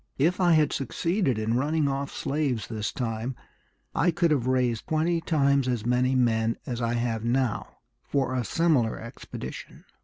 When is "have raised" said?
4.31-4.87